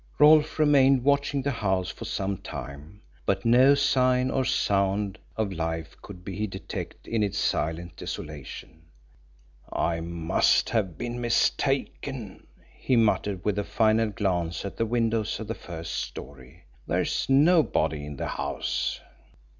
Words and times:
Rolfe 0.17 0.57
remained 0.57 1.03
watching 1.03 1.43
the 1.43 1.51
house 1.51 1.89
for 1.91 2.05
some 2.05 2.37
time, 2.39 3.03
but 3.23 3.45
no 3.45 3.75
sign 3.75 4.31
or 4.31 4.43
sound 4.43 5.19
of 5.37 5.53
life 5.53 5.95
could 6.01 6.23
he 6.25 6.47
detect 6.47 7.07
in 7.07 7.21
its 7.21 7.37
silent 7.37 7.97
desolation. 7.97 8.81
"I 9.71 9.99
must 9.99 10.71
have 10.71 10.97
been 10.97 11.21
mistaken," 11.21 12.47
he 12.75 12.95
muttered, 12.95 13.45
with 13.45 13.59
a 13.59 13.63
final 13.63 14.09
glance 14.09 14.65
at 14.65 14.75
the 14.77 14.87
windows 14.87 15.39
of 15.39 15.47
the 15.47 15.53
first 15.53 15.93
story. 15.93 16.63
"There's 16.87 17.29
nobody 17.29 18.03
in 18.03 18.15
the 18.17 18.27
house." 18.27 19.01